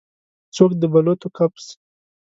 [0.55, 1.65] څوک د بلوطو کپس